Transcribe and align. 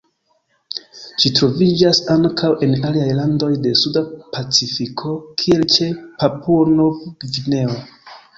Ĝi 1.23 1.29
troviĝas 1.39 1.99
ankaŭ 2.13 2.49
en 2.67 2.73
aliaj 2.91 3.11
landoj 3.19 3.51
de 3.67 3.75
Suda 3.83 4.03
Pacifiko, 4.37 5.15
kiel 5.43 5.63
ĉe 5.77 5.91
Papuo-Nov-Gvineo. 6.25 7.79